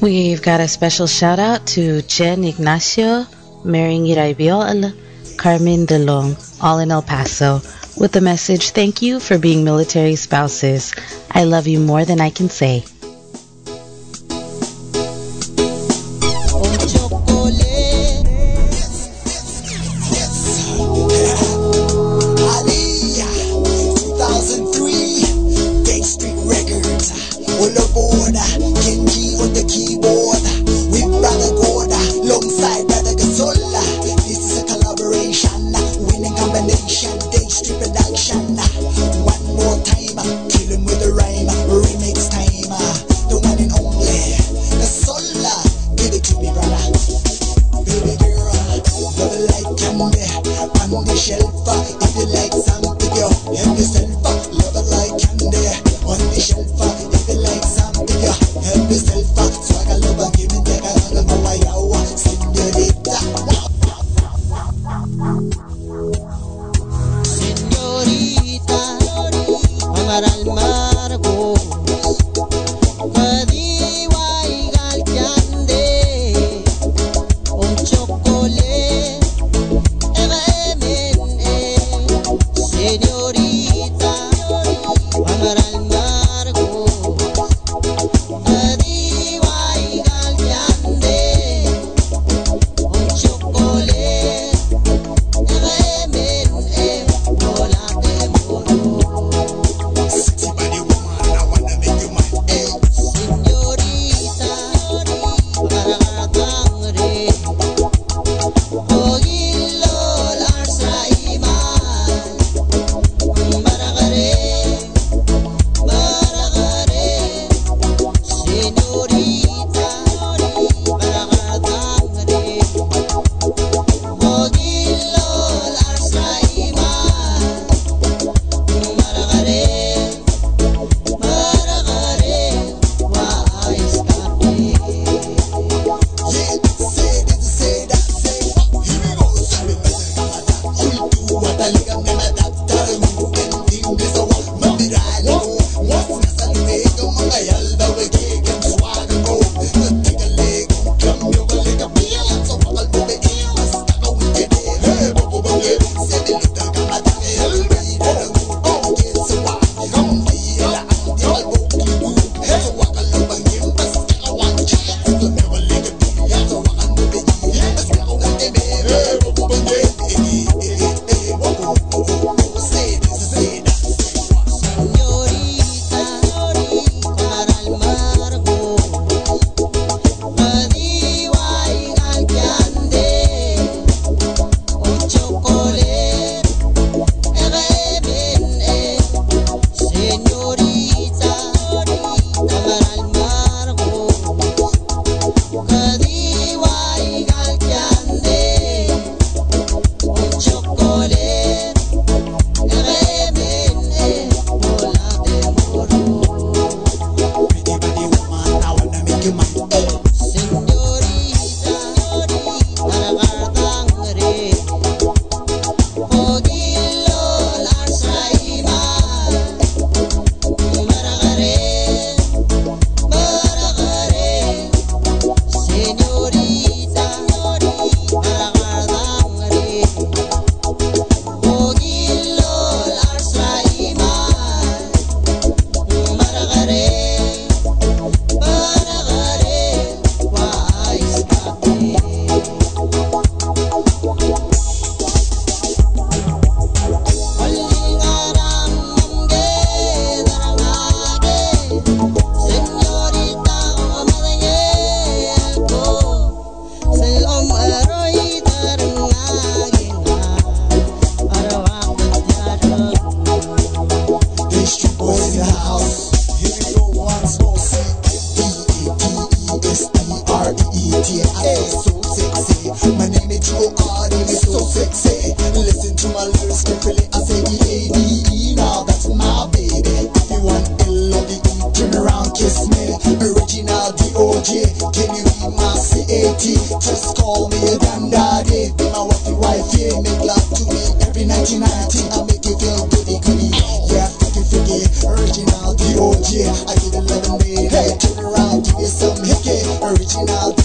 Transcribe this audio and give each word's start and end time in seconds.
We've 0.00 0.40
got 0.40 0.60
a 0.60 0.68
special 0.68 1.08
shout 1.08 1.40
out 1.40 1.66
to 1.74 2.02
Jen 2.02 2.44
Ignacio, 2.44 3.26
Mary 3.64 3.98
Irabiol, 3.98 4.94
Carmen 5.36 5.86
DeLong, 5.86 6.62
all 6.62 6.78
in 6.78 6.92
El 6.92 7.02
Paso, 7.02 7.60
with 7.98 8.12
the 8.12 8.20
message 8.20 8.70
Thank 8.70 9.02
you 9.02 9.18
for 9.18 9.38
being 9.38 9.64
military 9.64 10.14
spouses. 10.14 10.94
I 11.32 11.44
love 11.44 11.66
you 11.66 11.80
more 11.80 12.04
than 12.04 12.20
I 12.20 12.30
can 12.30 12.48
say. 12.48 12.84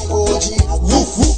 Hoje, 0.10 0.56
woof. 0.82 1.33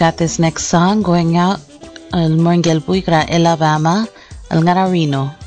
Got 0.00 0.16
this 0.16 0.40
next 0.40 0.64
song 0.64 1.04
going 1.04 1.36
out 1.36 1.60
al 2.16 2.32
Morngel 2.40 2.80
Buigra 2.80 3.28
Alabama 3.28 4.08
al 4.48 4.64
Ngararino. 4.64 5.39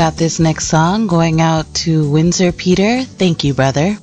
Got 0.00 0.16
this 0.16 0.40
next 0.40 0.64
song 0.68 1.06
going 1.08 1.42
out 1.42 1.66
to 1.74 2.08
Windsor 2.10 2.52
Peter. 2.52 3.02
Thank 3.02 3.44
you, 3.44 3.52
brother. 3.52 3.98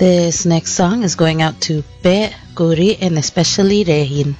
This 0.00 0.46
next 0.46 0.72
song 0.72 1.02
is 1.02 1.14
going 1.14 1.42
out 1.42 1.60
to 1.68 1.84
Pe, 2.02 2.32
Guri, 2.54 2.96
and 3.02 3.18
especially 3.18 3.84
Rehin. 3.84 4.34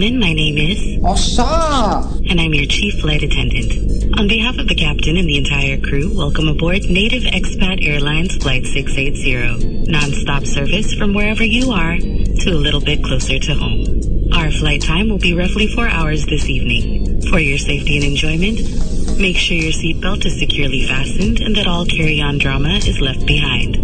Gentlemen, 0.00 0.18
my 0.18 0.32
name 0.32 0.56
is 0.56 1.04
Osa! 1.04 2.08
and 2.30 2.40
I'm 2.40 2.54
your 2.54 2.64
chief 2.64 3.00
flight 3.00 3.22
attendant. 3.22 4.18
On 4.18 4.28
behalf 4.28 4.56
of 4.56 4.66
the 4.66 4.74
captain 4.74 5.18
and 5.18 5.28
the 5.28 5.36
entire 5.36 5.76
crew, 5.78 6.16
welcome 6.16 6.48
aboard 6.48 6.88
Native 6.88 7.24
Expat 7.24 7.84
Airlines 7.84 8.34
Flight 8.36 8.64
680. 8.64 9.90
Non-stop 9.92 10.46
service 10.46 10.94
from 10.94 11.12
wherever 11.12 11.44
you 11.44 11.72
are 11.72 11.98
to 11.98 12.48
a 12.48 12.62
little 12.64 12.80
bit 12.80 13.04
closer 13.04 13.38
to 13.38 13.52
home. 13.54 14.32
Our 14.32 14.50
flight 14.50 14.80
time 14.80 15.10
will 15.10 15.18
be 15.18 15.36
roughly 15.36 15.66
four 15.66 15.88
hours 15.88 16.24
this 16.24 16.48
evening. 16.48 17.20
For 17.28 17.38
your 17.38 17.58
safety 17.58 17.96
and 17.96 18.06
enjoyment, 18.06 19.20
make 19.20 19.36
sure 19.36 19.56
your 19.56 19.72
seatbelt 19.72 20.24
is 20.24 20.38
securely 20.38 20.86
fastened 20.86 21.40
and 21.40 21.54
that 21.56 21.66
all 21.66 21.84
carry-on 21.84 22.38
drama 22.38 22.80
is 22.88 23.02
left 23.02 23.26
behind. 23.26 23.76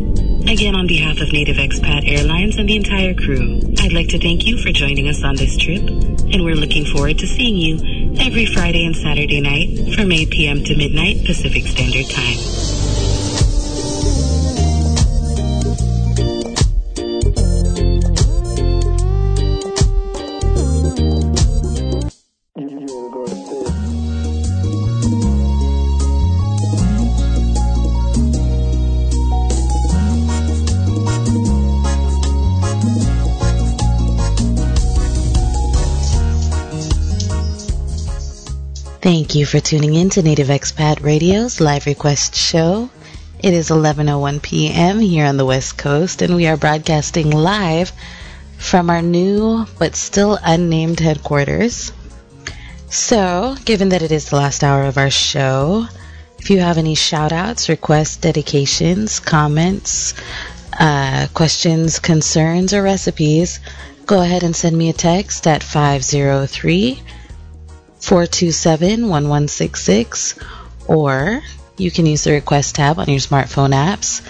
Again, 0.48 0.76
on 0.76 0.86
behalf 0.86 1.20
of 1.20 1.32
Native 1.32 1.56
Expat 1.56 2.08
Airlines 2.08 2.56
and 2.56 2.68
the 2.68 2.76
entire 2.76 3.12
crew, 3.12 3.60
I'd 3.86 3.92
like 3.92 4.08
to 4.08 4.18
thank 4.18 4.48
you 4.48 4.58
for 4.58 4.72
joining 4.72 5.06
us 5.06 5.22
on 5.22 5.36
this 5.36 5.56
trip, 5.56 5.78
and 5.78 6.44
we're 6.44 6.56
looking 6.56 6.84
forward 6.84 7.20
to 7.20 7.26
seeing 7.28 7.54
you 7.54 8.16
every 8.18 8.44
Friday 8.44 8.84
and 8.84 8.96
Saturday 8.96 9.40
night 9.40 9.94
from 9.94 10.10
8 10.10 10.28
p.m. 10.28 10.64
to 10.64 10.74
midnight 10.74 11.24
Pacific 11.24 11.68
Standard 11.68 12.10
Time. 12.10 12.75
Thank 39.06 39.36
you 39.36 39.46
for 39.46 39.60
tuning 39.60 39.94
in 39.94 40.10
to 40.10 40.22
Native 40.22 40.48
Expat 40.48 41.00
Radio's 41.00 41.60
live 41.60 41.86
request 41.86 42.34
show. 42.34 42.90
It 43.38 43.54
is 43.54 43.70
11:01 43.70 44.42
p.m. 44.42 44.98
here 44.98 45.26
on 45.26 45.36
the 45.36 45.44
West 45.44 45.78
Coast 45.78 46.22
and 46.22 46.34
we 46.34 46.48
are 46.48 46.56
broadcasting 46.56 47.30
live 47.30 47.92
from 48.58 48.90
our 48.90 49.02
new 49.02 49.64
but 49.78 49.94
still 49.94 50.40
unnamed 50.42 50.98
headquarters. 50.98 51.92
So, 52.90 53.54
given 53.64 53.90
that 53.90 54.02
it 54.02 54.10
is 54.10 54.28
the 54.28 54.34
last 54.34 54.64
hour 54.64 54.82
of 54.82 54.98
our 54.98 55.10
show, 55.10 55.86
if 56.40 56.50
you 56.50 56.58
have 56.58 56.76
any 56.76 56.96
shout 56.96 57.30
outs, 57.30 57.68
requests, 57.68 58.16
dedications, 58.16 59.20
comments, 59.20 60.14
uh, 60.80 61.28
questions, 61.32 62.00
concerns, 62.00 62.74
or 62.74 62.82
recipes, 62.82 63.60
go 64.04 64.20
ahead 64.20 64.42
and 64.42 64.56
send 64.56 64.76
me 64.76 64.88
a 64.88 64.92
text 64.92 65.46
at 65.46 65.62
503 65.62 67.00
427 68.06 69.10
1166, 69.10 70.38
or 70.86 71.42
you 71.76 71.90
can 71.90 72.06
use 72.06 72.22
the 72.22 72.38
request 72.38 72.76
tab 72.76 73.00
on 73.00 73.10
your 73.10 73.18
smartphone 73.18 73.74
apps. 73.74 74.22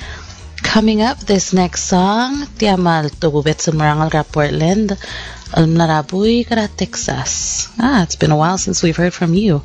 Coming 0.62 1.02
up, 1.02 1.20
this 1.20 1.52
next 1.52 1.84
song, 1.84 2.48
Tiamal 2.56 3.12
Tububet 3.20 3.60
Sumrangal 3.60 4.32
Portland, 4.32 4.96
Almnarabuy 5.52 6.48
Kara 6.48 6.68
Texas. 6.68 7.68
Ah, 7.78 8.02
it's 8.02 8.16
been 8.16 8.32
a 8.32 8.36
while 8.36 8.56
since 8.56 8.82
we've 8.82 8.96
heard 8.96 9.12
from 9.12 9.34
you. 9.34 9.60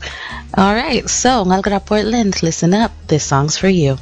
All 0.57 0.75
right, 0.75 1.09
so 1.09 1.45
Ngalgra 1.45 1.79
Portland, 1.79 2.43
listen 2.43 2.73
up. 2.73 2.91
This 3.07 3.23
song's 3.23 3.57
for 3.57 3.69
you. 3.69 3.95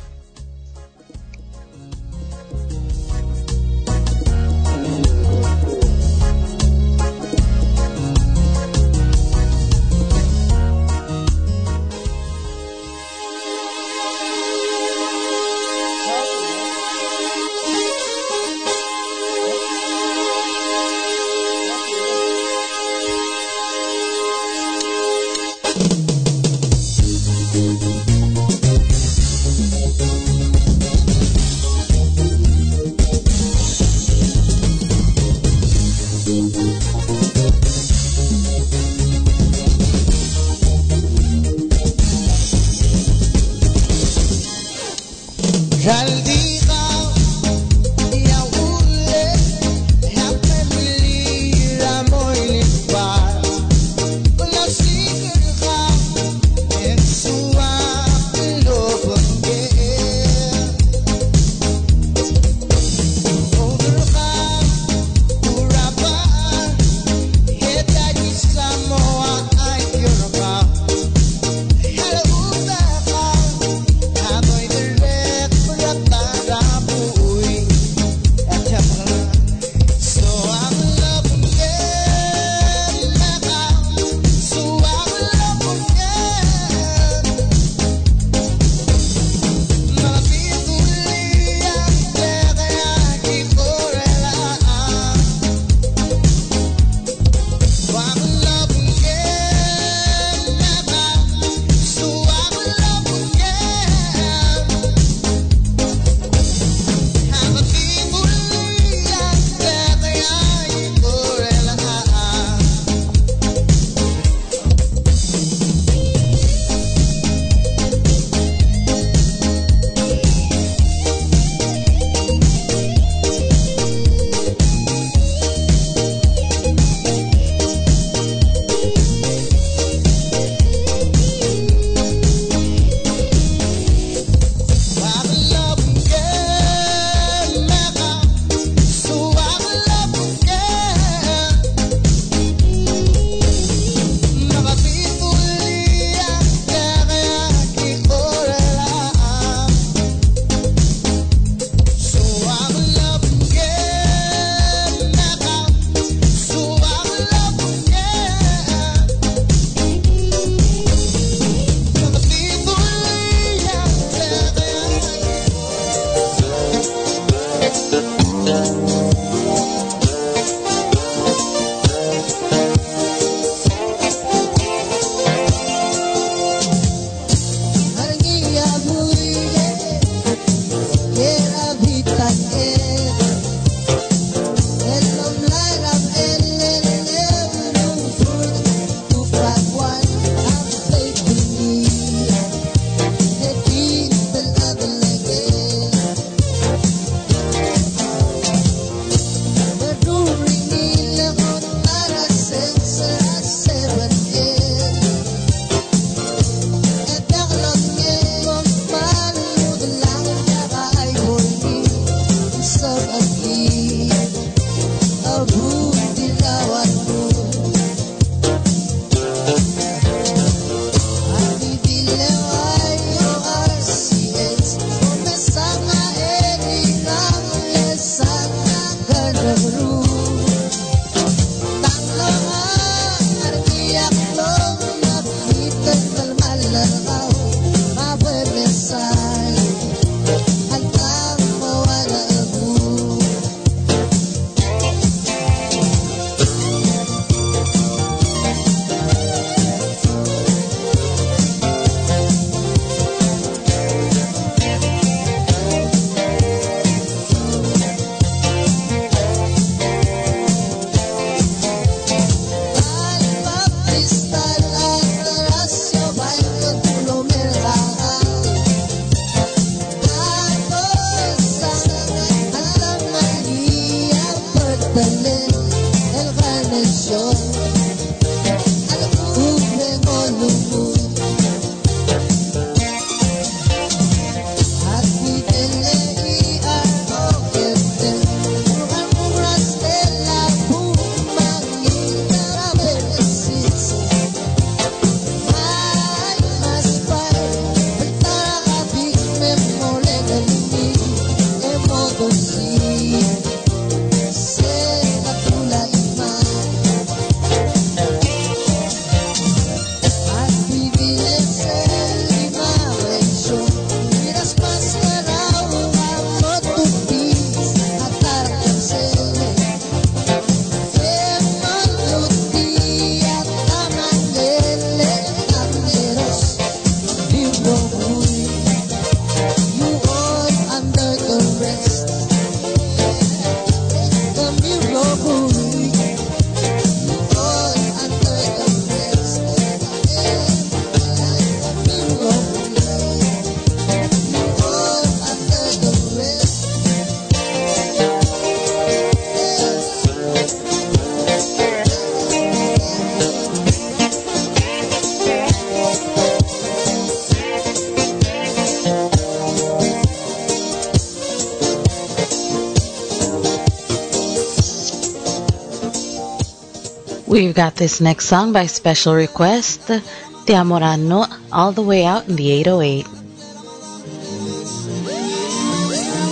We've 367.39 367.55
got 367.55 367.77
this 367.77 368.01
next 368.01 368.25
song 368.25 368.51
by 368.51 368.65
special 368.65 369.15
request, 369.15 369.87
Te 369.87 370.53
Amorano, 370.59 371.23
all 371.53 371.71
the 371.71 371.81
way 371.81 372.03
out 372.03 372.27
in 372.27 372.35
the 372.35 372.51
808. 372.51 373.05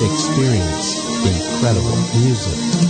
Experience 0.03 0.97
incredible 1.23 1.95
music. 2.19 2.86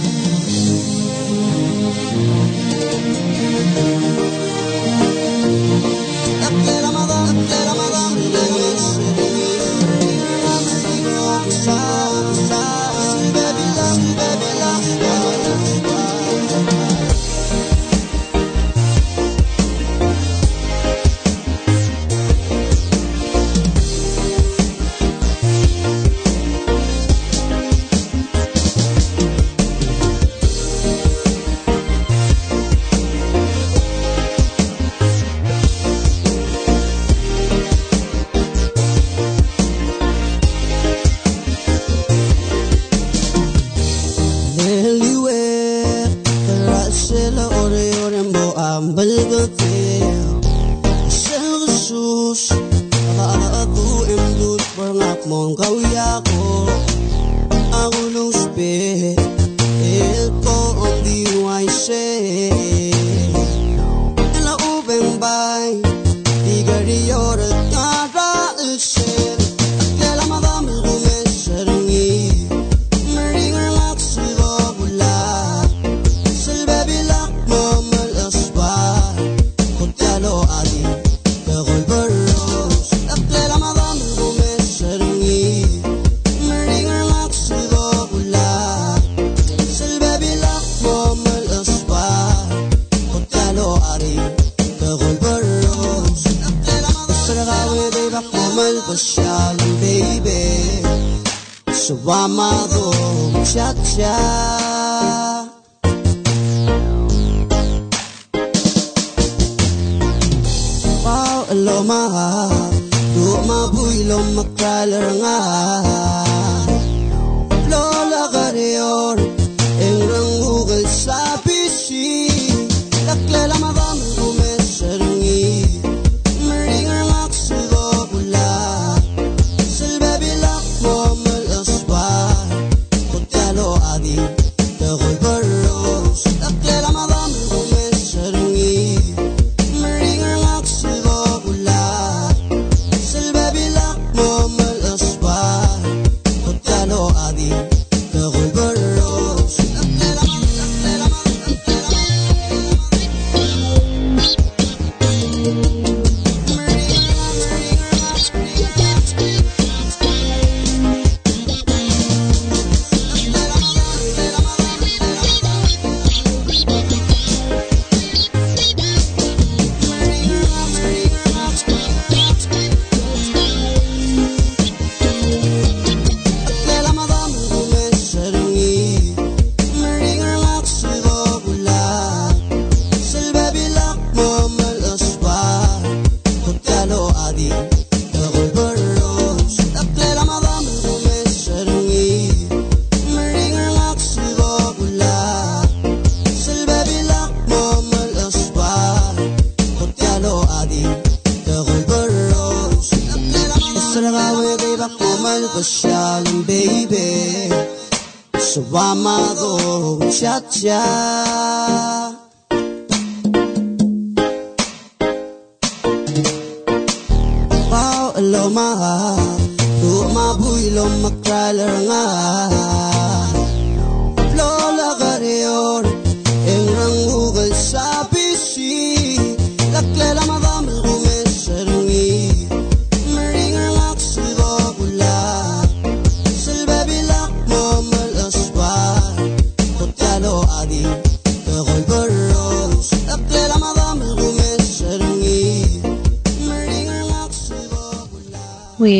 child. 210.49 211.26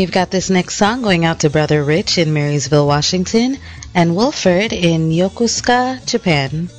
We've 0.08 0.14
got 0.14 0.32
this 0.32 0.50
next 0.50 0.76
song 0.76 1.02
going 1.02 1.26
out 1.26 1.42
to 1.42 1.50
Brother 1.50 1.84
Rich 1.84 2.18
in 2.18 2.32
Marysville, 2.32 2.88
Washington, 2.88 3.58
and 3.94 4.16
Wilford 4.16 4.72
in 4.72 5.10
Yokosuka, 5.10 6.06
Japan. 6.06 6.70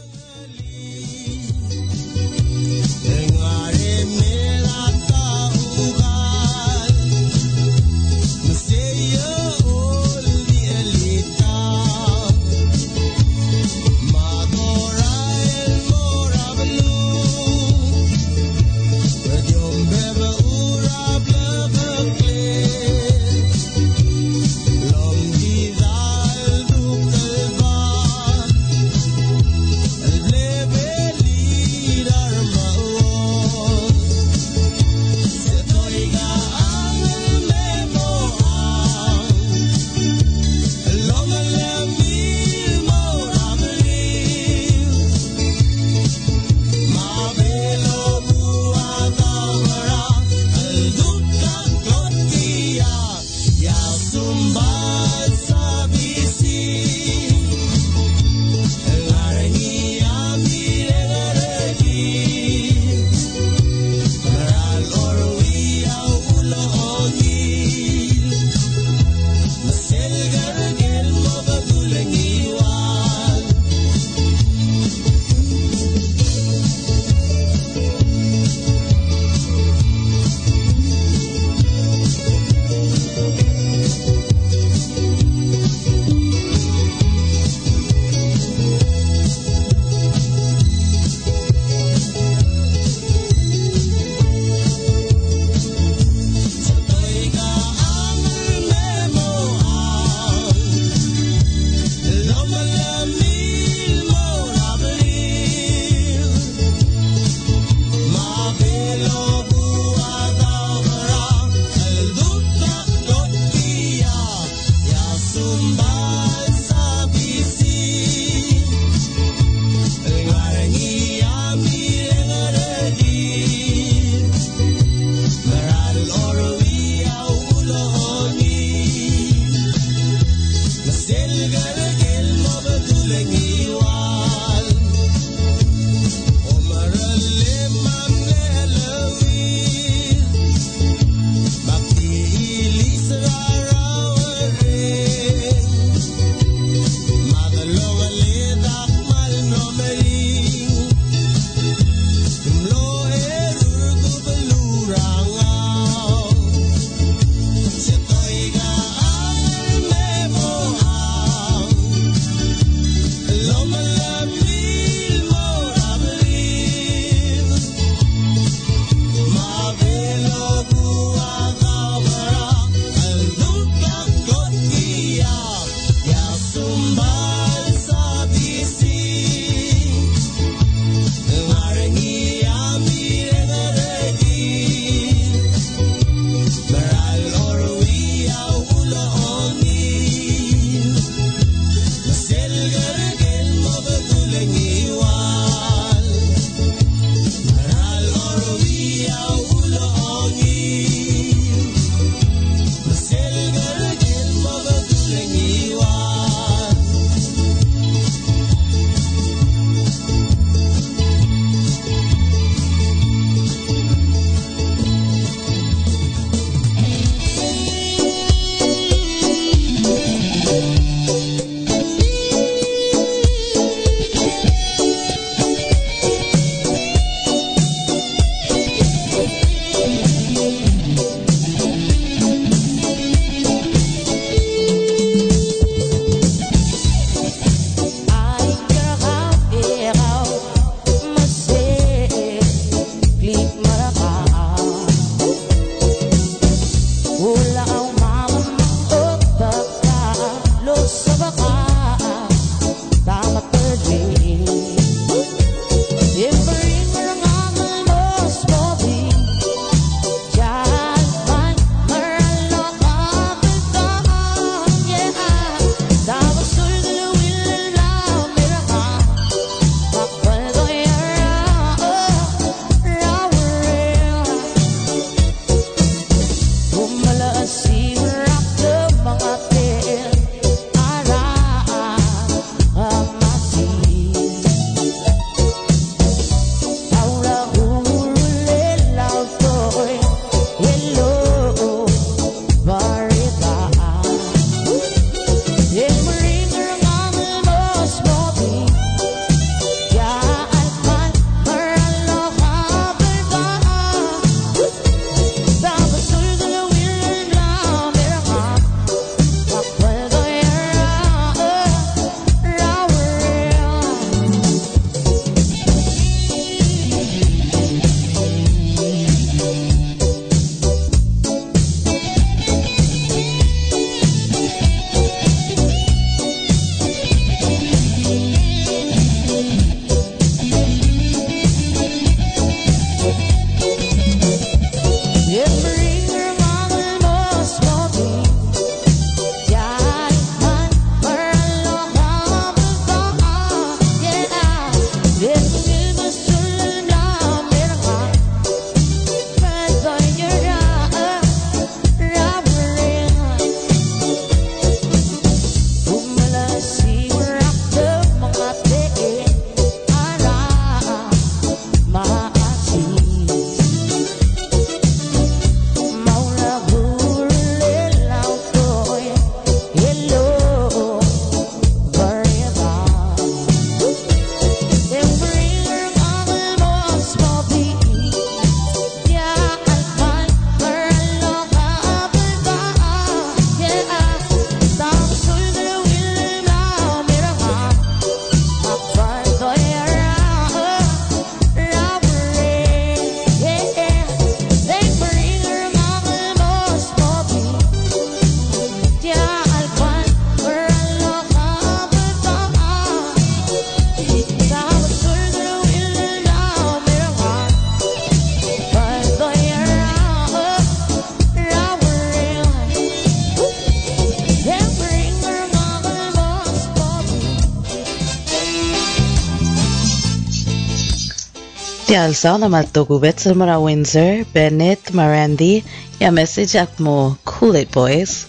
תיאלסון 421.88 422.42
המתוגו 422.42 422.98
בצמרה 422.98 423.60
ווינזר, 423.60 424.14
בנט 424.34 424.90
מרנדי, 424.90 425.60
ימסי 426.00 426.44
ג'קמו 426.54 427.10
קולי 427.24 427.64
בויז. 427.74 428.24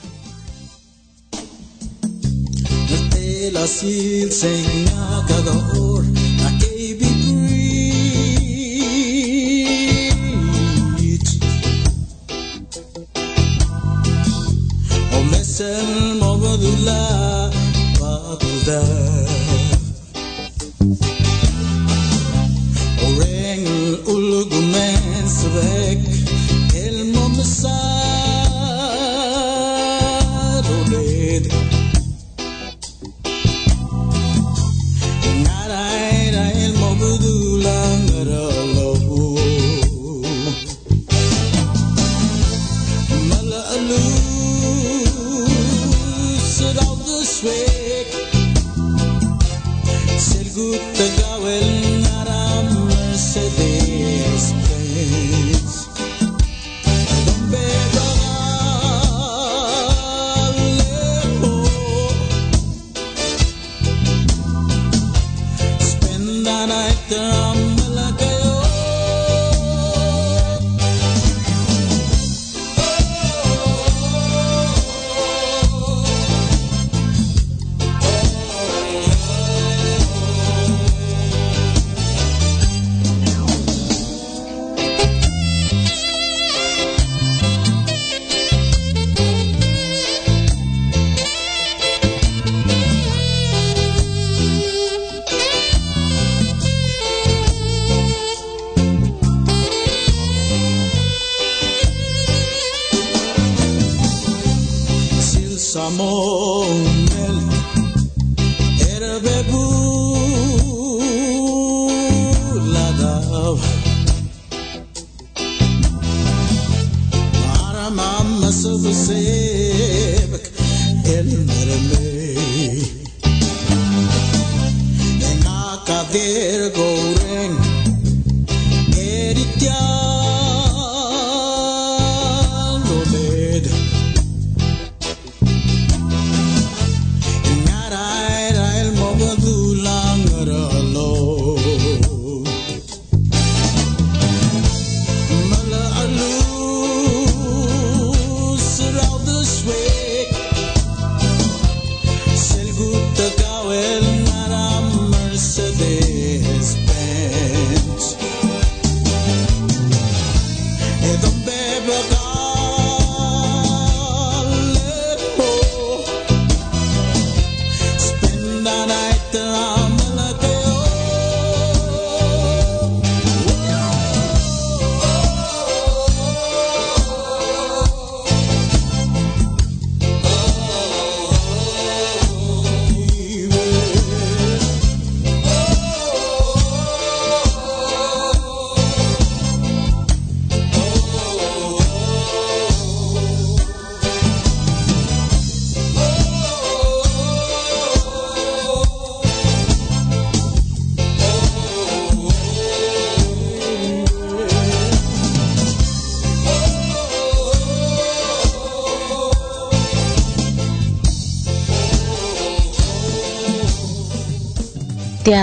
Así 3.66 4.24
el 4.24 4.32
Señor 4.32 5.99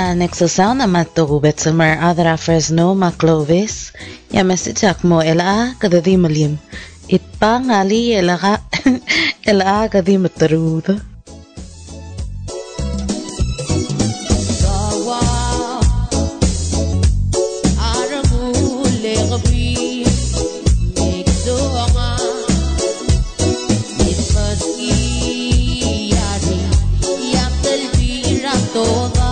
הנקסוסאון 0.06 0.80
המתו 0.80 1.40
בעצם 1.40 1.78
מרעדרה 1.78 2.36
פרזנו 2.36 2.94
מקלוביס, 2.94 3.92
ימס 4.32 4.68
צ'ק 4.68 5.04
מו 5.04 5.22
אלאה 5.22 5.64
כדדים 5.80 6.26
אלים. 6.26 6.56
איפה 7.10 7.58
נעלי 7.58 8.18
אלאה 9.48 9.88
כדים 9.88 10.22
מטרוד. 10.22 10.82
toda 28.76 29.25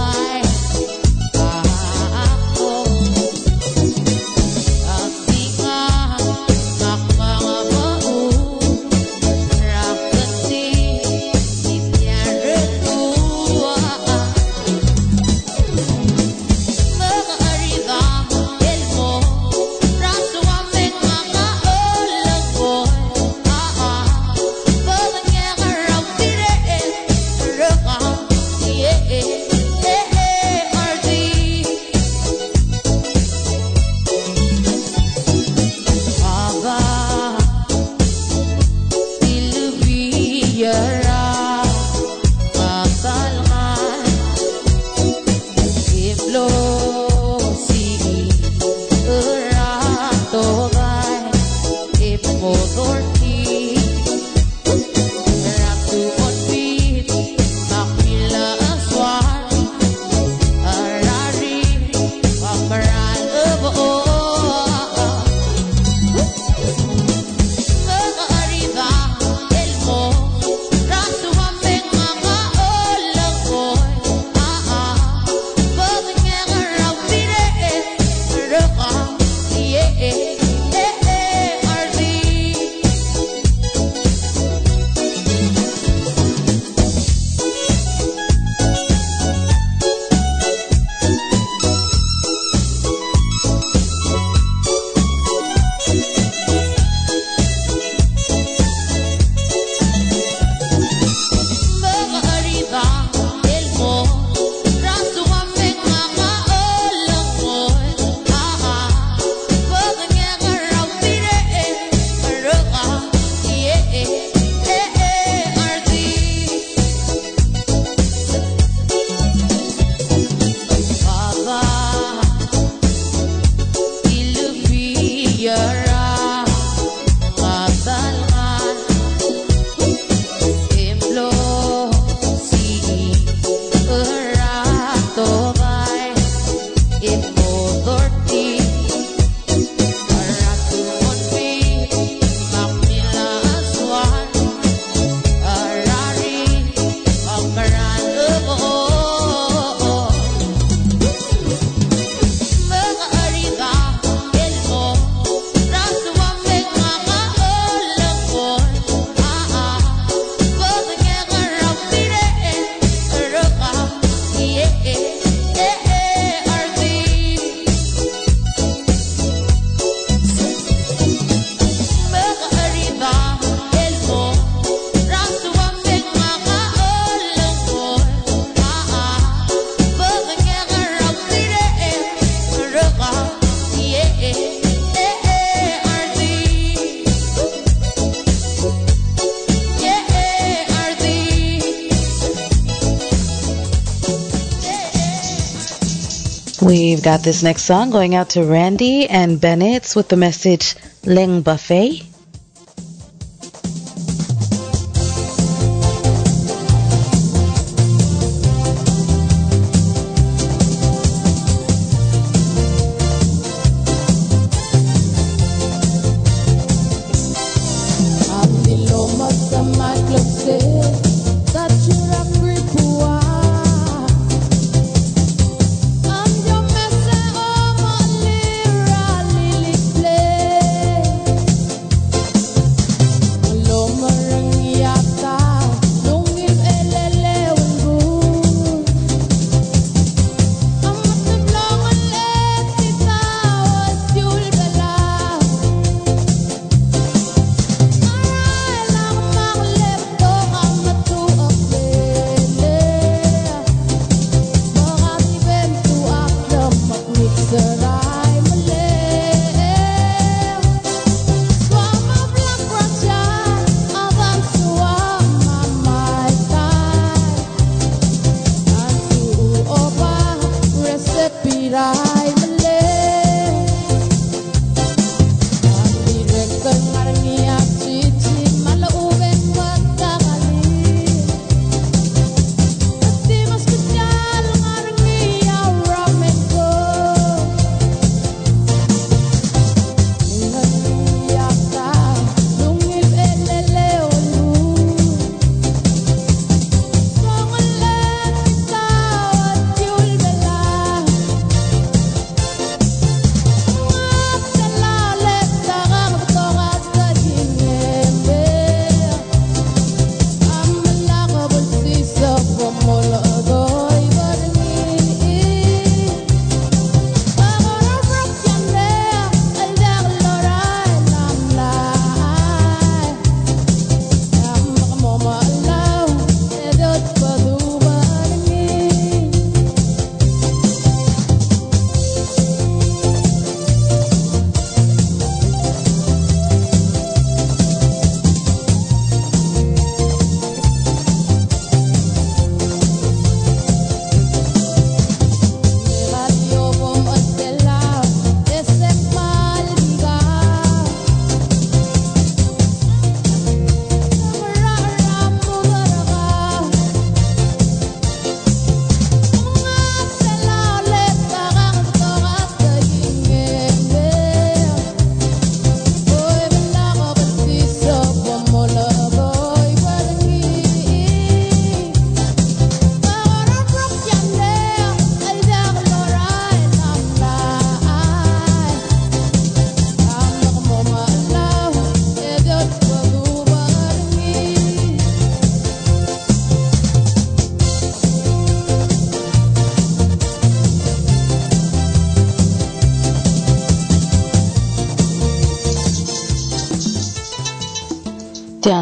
got 197.05 197.22
this 197.22 197.42
next 197.42 197.64
song 197.64 197.90
going 197.90 198.14
out 198.14 198.30
to 198.30 198.42
Randy 198.42 199.07
and 199.07 199.38
Bennett 199.38 199.94
with 199.94 200.09
the 200.09 200.16
message 200.16 200.74
Ling 201.05 201.42
Buffet. 201.42 202.13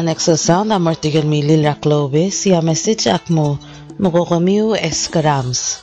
Ang 0.03 0.11
nagsasound 0.11 0.67
ang 0.67 0.83
Martigal 0.83 1.23
Mili 1.23 1.63
Laclobis, 1.63 2.35
si 2.35 2.51
Amesi 2.51 2.91
Jackmo, 2.99 3.55
Mukokamiu 4.03 4.75
Escarams. 4.75 5.82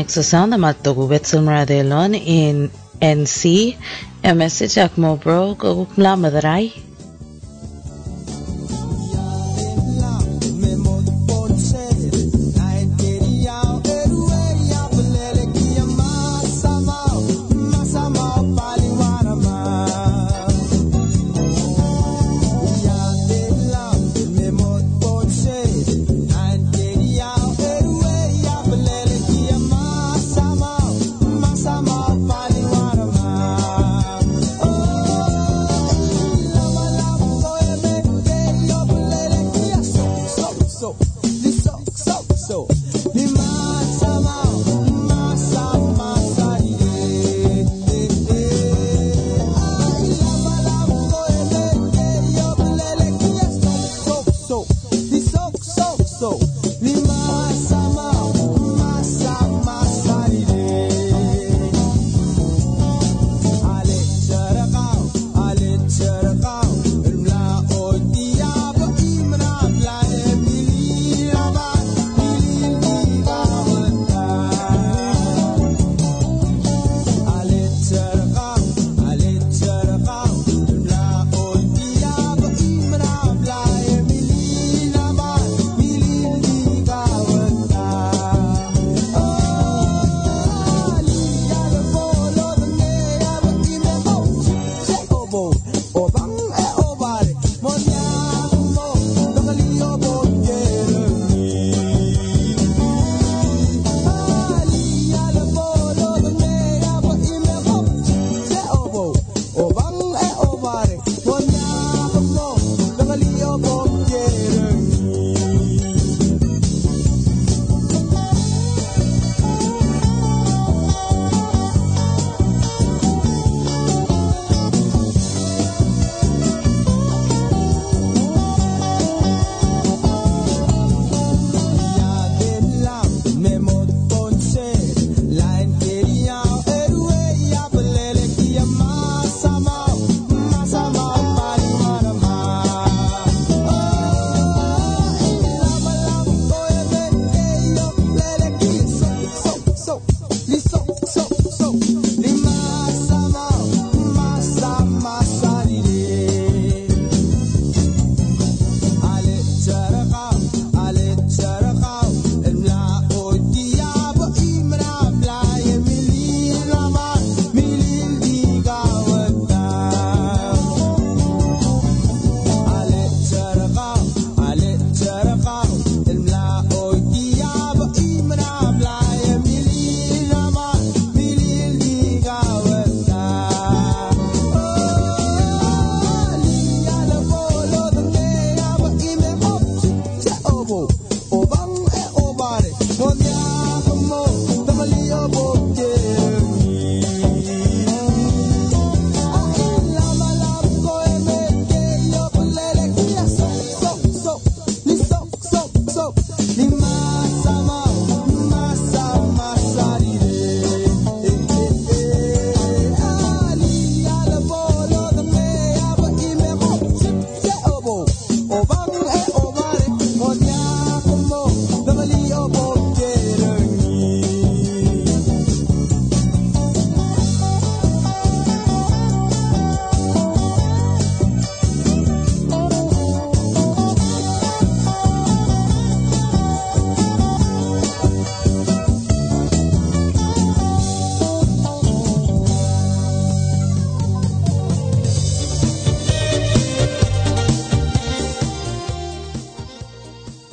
εκσωσάνδαμα 0.00 0.74
το 0.82 0.94
κουβέτσελ 0.94 1.42
μραδελών 1.42 2.10
in 2.26 2.68
NC. 2.98 3.48
Εμέσαι 4.20 4.66
τσακμό 4.66 5.18
μπρο, 5.24 5.54
κουκκλά 5.58 6.16
με 6.16 6.30
δράει. 6.30 6.70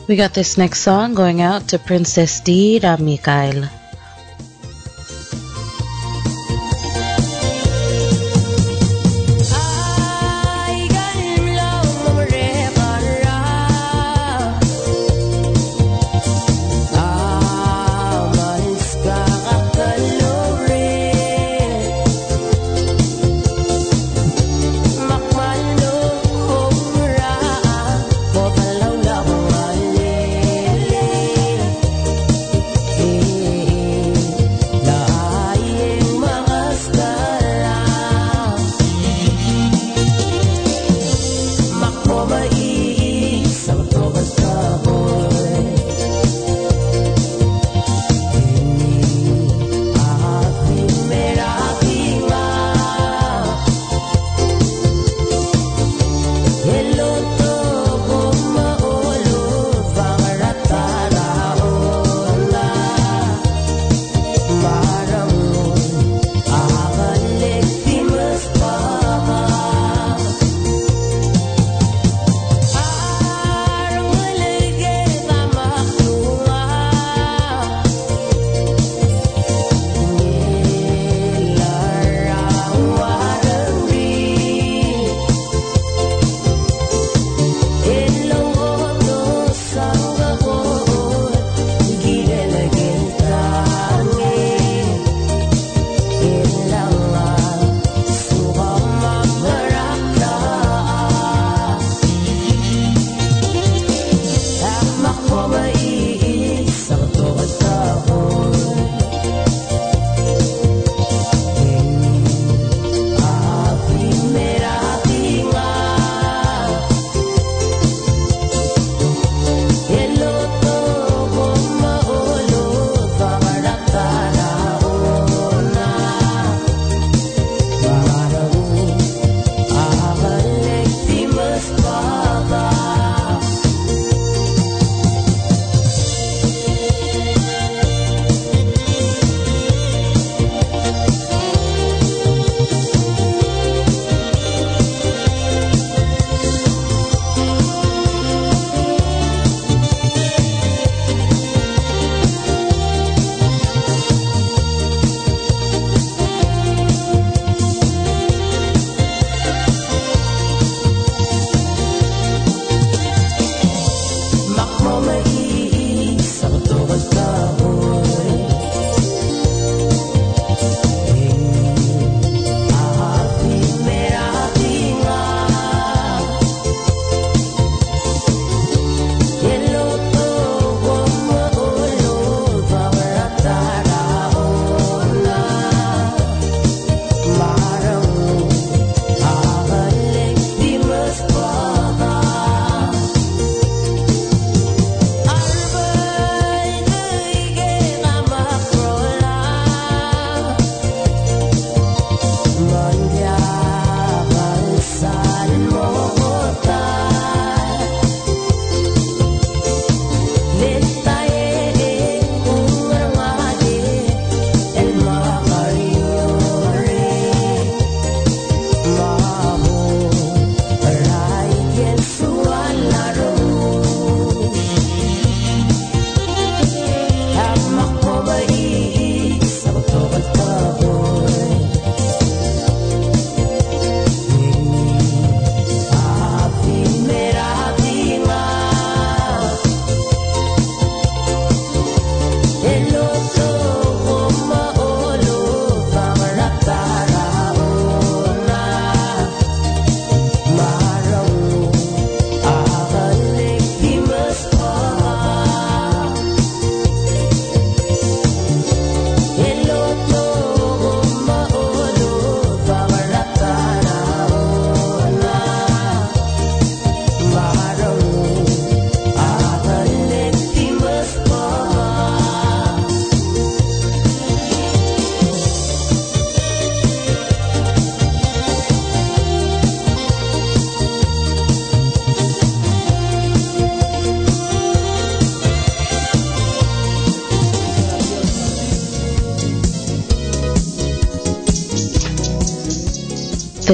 We 0.07 0.15
got 0.15 0.33
this 0.33 0.57
next 0.57 0.79
song 0.87 1.15
going 1.15 1.41
out 1.41 1.67
to 1.69 1.79
Princess 1.79 2.39
D. 2.39 2.79
Ramikael. 2.79 3.76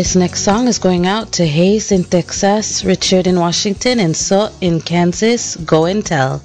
This 0.03 0.17
next 0.17 0.41
song 0.41 0.67
is 0.67 0.79
going 0.79 1.07
out 1.07 1.31
to 1.31 1.47
Hayes 1.47 1.93
in 1.93 2.03
Texas, 2.03 2.83
Richard 2.83 3.25
in 3.25 3.39
Washington, 3.39 4.01
and 4.01 4.13
So 4.13 4.49
in 4.59 4.81
Kansas. 4.81 5.55
Go 5.55 5.85
and 5.85 6.05
tell. 6.05 6.41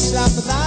stop 0.00 0.34
without. 0.34 0.59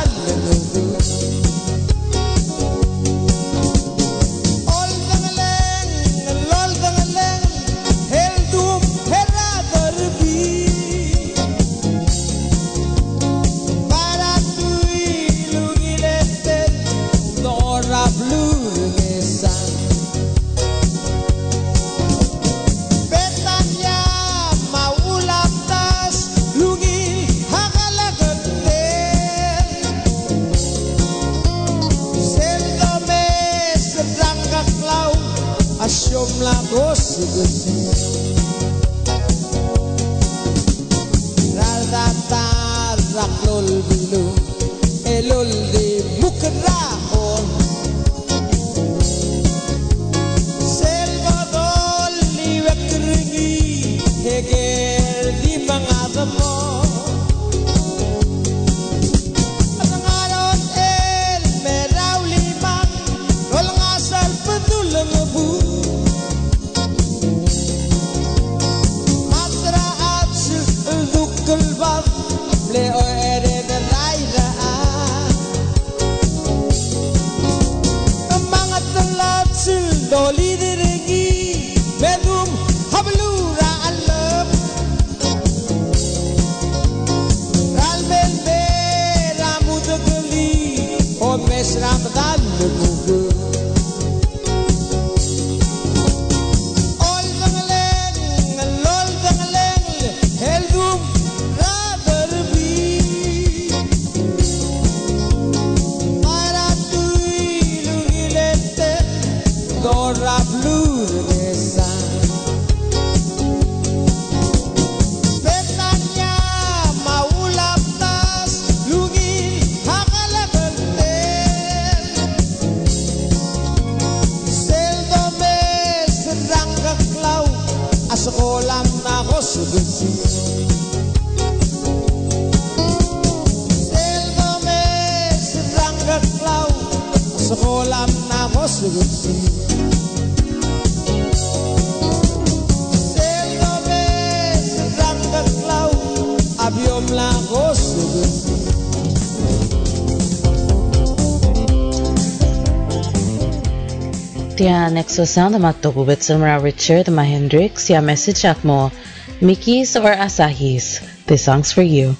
Tiyanexosan 154.53 155.57
matukubit 155.57 156.21
sa 156.21 156.37
mga 156.37 156.61
Richard 156.61 157.09
message 157.09 157.89
Yamesi 157.89 158.53
Mo, 158.61 158.93
Mickey's 159.41 159.97
or 159.97 160.13
Asahi's. 160.13 161.01
This 161.25 161.49
song's 161.49 161.73
for 161.73 161.81
you. 161.81 162.13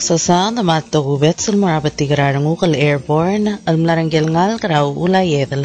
Saksasan 0.00 0.56
amat 0.60 0.84
da 0.92 0.98
gubet 1.04 1.38
sal 1.44 1.56
murabat 1.60 2.00
ukal 2.52 2.72
airborne 2.72 3.58
al 3.68 3.76
ngal 4.32 4.52
krau 4.62 4.86
ulayedl. 5.04 5.64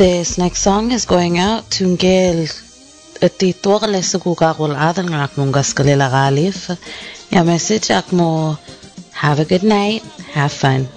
This 0.00 0.38
next 0.38 0.64
song 0.64 0.92
is 0.92 1.04
going 1.04 1.36
out 1.36 1.68
to 1.76 1.84
Ngel 1.84 2.48
Tituak 3.20 3.84
le 3.84 4.00
sukuka 4.00 4.56
kul 4.56 4.72
adal 4.72 5.12
ngak 5.12 5.36
mungas 5.36 5.76
kalila 5.76 6.08
galif. 6.08 6.72
Ya 7.28 7.44
message 7.44 7.92
ak 7.92 8.08
mo 8.08 8.56
have 9.12 9.44
a 9.44 9.44
good 9.44 9.60
night, 9.60 10.00
have 10.32 10.56
fun. 10.56 10.88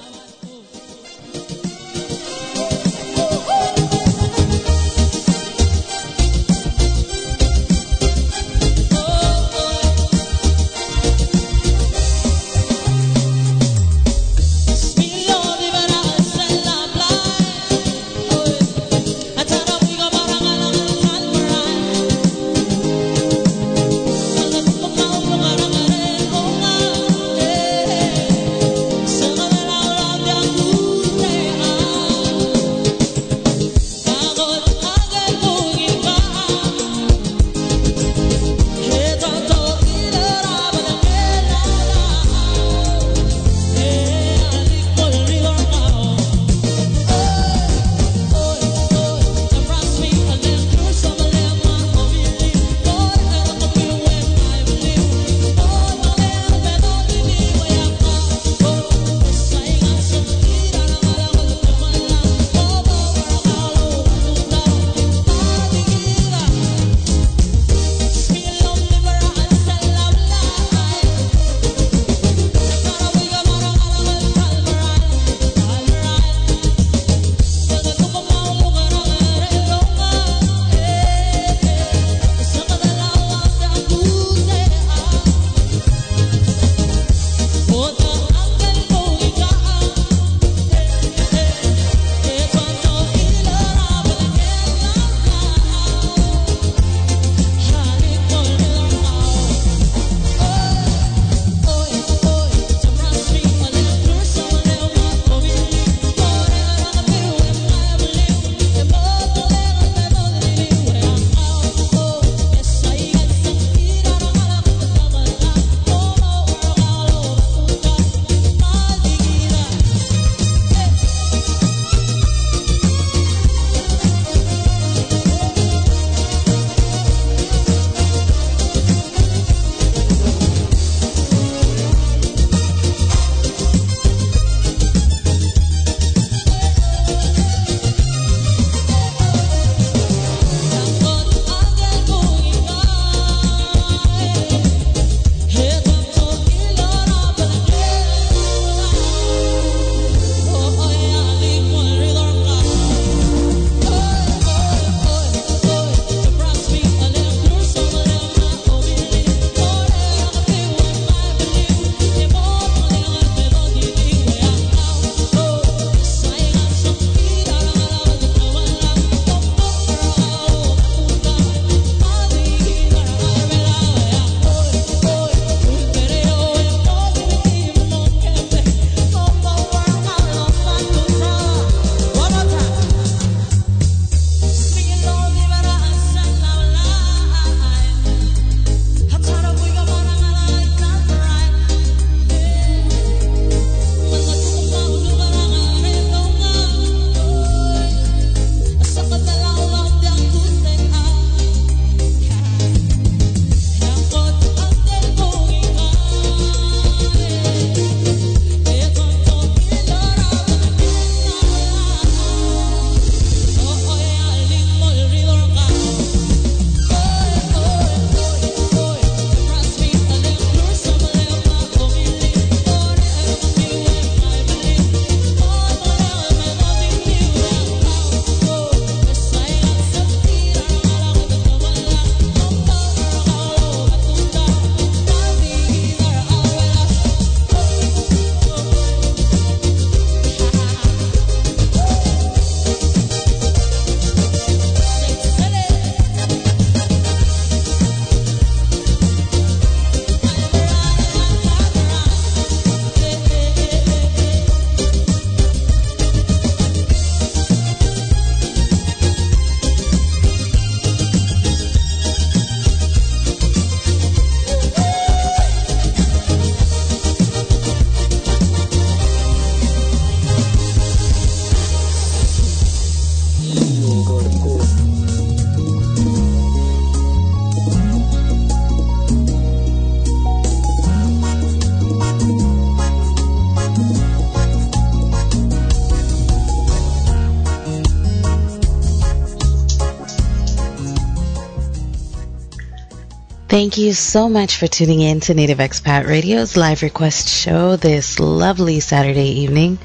Thank 293.53 293.77
you 293.77 293.93
so 293.93 294.29
much 294.29 294.57
for 294.57 294.65
tuning 294.65 294.99
in 294.99 295.19
to 295.19 295.35
Native 295.35 295.59
Expat 295.59 296.07
Radio's 296.07 296.57
live 296.57 296.81
request 296.81 297.29
show 297.29 297.75
this 297.75 298.19
lovely 298.19 298.79
Saturday 298.79 299.41
evening, 299.41 299.77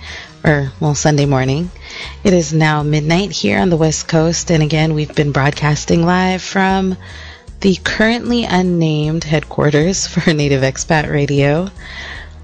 or, 0.42 0.72
well, 0.80 0.94
Sunday 0.94 1.26
morning. 1.26 1.70
It 2.24 2.32
is 2.32 2.54
now 2.54 2.82
midnight 2.82 3.30
here 3.30 3.58
on 3.60 3.68
the 3.68 3.76
West 3.76 4.08
Coast, 4.08 4.50
and 4.50 4.62
again, 4.62 4.94
we've 4.94 5.14
been 5.14 5.32
broadcasting 5.32 6.02
live 6.02 6.40
from 6.40 6.96
the 7.60 7.76
currently 7.84 8.44
unnamed 8.44 9.24
headquarters 9.24 10.06
for 10.06 10.32
Native 10.32 10.62
Expat 10.62 11.12
Radio. 11.12 11.68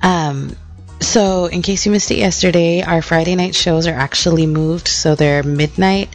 Um, 0.02 0.54
so, 1.00 1.46
in 1.46 1.62
case 1.62 1.86
you 1.86 1.92
missed 1.92 2.10
it 2.10 2.18
yesterday, 2.18 2.82
our 2.82 3.00
Friday 3.00 3.34
night 3.34 3.54
shows 3.54 3.86
are 3.86 3.94
actually 3.94 4.44
moved, 4.44 4.88
so 4.88 5.14
they're 5.14 5.42
midnight 5.42 6.10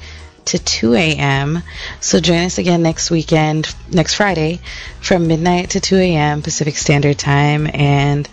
to 0.50 0.60
2 0.60 0.94
a.m. 0.96 1.64
So 2.00 2.20
join 2.20 2.46
us 2.46 2.58
again 2.58 2.82
next 2.82 3.12
weekend, 3.12 3.74
next 3.92 4.16
Friday, 4.16 4.60
from 5.02 5.28
midnight 5.28 5.72
to 5.72 5.80
2 5.80 5.98
a.m. 5.98 6.42
Pacific 6.42 6.76
Standard 6.76 7.18
Time. 7.18 7.70
And 7.74 8.28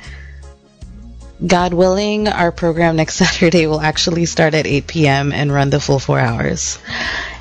God 1.46 1.74
willing, 1.74 2.28
our 2.28 2.52
program 2.52 2.96
next 2.96 3.14
Saturday 3.24 3.66
will 3.66 3.80
actually 3.80 4.26
start 4.26 4.54
at 4.54 4.66
8 4.66 4.86
p.m. 4.86 5.32
and 5.32 5.52
run 5.52 5.70
the 5.70 5.80
full 5.80 5.98
four 5.98 6.18
hours. 6.18 6.78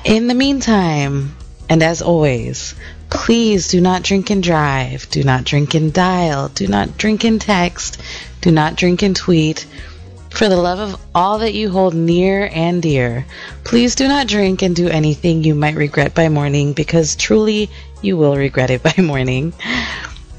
In 0.04 0.26
the 0.26 0.34
meantime, 0.34 1.34
and 1.68 1.82
as 1.82 2.02
always, 2.02 2.74
please 3.08 3.68
do 3.68 3.80
not 3.80 4.02
drink 4.02 4.30
and 4.30 4.42
drive, 4.42 5.08
do 5.10 5.22
not 5.22 5.44
drink 5.44 5.74
and 5.74 5.92
dial, 5.92 6.48
do 6.48 6.66
not 6.66 6.98
drink 6.98 7.24
and 7.24 7.40
text, 7.40 8.00
do 8.40 8.50
not 8.50 8.76
drink 8.76 9.02
and 9.02 9.16
tweet. 9.16 9.66
For 10.36 10.50
the 10.50 10.56
love 10.58 10.80
of 10.80 11.00
all 11.14 11.38
that 11.38 11.54
you 11.54 11.70
hold 11.70 11.94
near 11.94 12.50
and 12.52 12.82
dear, 12.82 13.24
please 13.64 13.94
do 13.94 14.06
not 14.06 14.26
drink 14.26 14.60
and 14.60 14.76
do 14.76 14.86
anything 14.86 15.42
you 15.42 15.54
might 15.54 15.76
regret 15.76 16.14
by 16.14 16.28
morning 16.28 16.74
because 16.74 17.16
truly 17.16 17.70
you 18.02 18.18
will 18.18 18.36
regret 18.36 18.68
it 18.68 18.82
by 18.96 19.02
morning. 19.02 19.54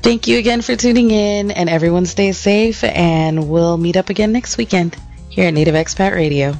Thank 0.04 0.28
you 0.28 0.38
again 0.38 0.62
for 0.62 0.76
tuning 0.76 1.10
in 1.10 1.50
and 1.50 1.68
everyone 1.68 2.06
stay 2.06 2.32
safe 2.32 2.84
and 2.84 3.50
we'll 3.50 3.78
meet 3.78 3.98
up 3.98 4.12
again 4.12 4.32
next 4.32 4.60
weekend 4.60 4.96
here 5.30 5.48
at 5.48 5.56
Native 5.56 5.74
Expat 5.74 6.14
Radio. 6.14 6.54